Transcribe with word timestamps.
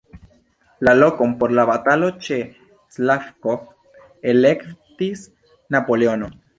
La 0.79 0.95
lokon 1.01 1.29
por 1.43 1.53
la 1.59 1.65
batalo 1.73 2.09
ĉe 2.29 2.39
Slavkov 2.97 3.69
elektis 4.35 5.27
Napoleono. 5.79 6.37